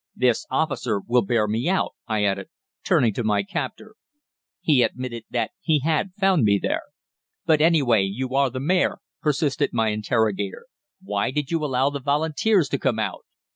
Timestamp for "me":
1.47-1.69, 6.43-6.57